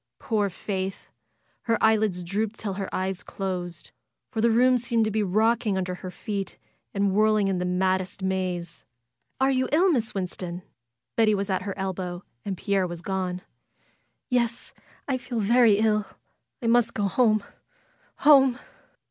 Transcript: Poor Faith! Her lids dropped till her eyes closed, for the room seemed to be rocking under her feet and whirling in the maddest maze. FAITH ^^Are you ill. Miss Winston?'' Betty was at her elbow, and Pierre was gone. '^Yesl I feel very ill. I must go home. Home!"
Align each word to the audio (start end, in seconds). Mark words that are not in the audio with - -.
Poor 0.17 0.49
Faith! 0.49 1.09
Her 1.69 1.77
lids 1.79 2.23
dropped 2.23 2.57
till 2.57 2.73
her 2.73 2.89
eyes 2.91 3.21
closed, 3.21 3.91
for 4.31 4.41
the 4.41 4.49
room 4.49 4.79
seemed 4.79 5.05
to 5.05 5.11
be 5.11 5.21
rocking 5.21 5.77
under 5.77 5.93
her 5.93 6.09
feet 6.09 6.57
and 6.91 7.11
whirling 7.13 7.47
in 7.47 7.59
the 7.59 7.65
maddest 7.65 8.23
maze. 8.23 8.83
FAITH 9.39 9.47
^^Are 9.49 9.55
you 9.55 9.69
ill. 9.71 9.91
Miss 9.91 10.15
Winston?'' 10.15 10.63
Betty 11.15 11.35
was 11.35 11.51
at 11.51 11.61
her 11.61 11.77
elbow, 11.77 12.23
and 12.43 12.57
Pierre 12.57 12.87
was 12.87 13.01
gone. 13.01 13.43
'^Yesl 14.31 14.73
I 15.07 15.19
feel 15.19 15.37
very 15.39 15.77
ill. 15.77 16.07
I 16.63 16.65
must 16.65 16.95
go 16.95 17.03
home. 17.07 17.43
Home!" 18.25 18.57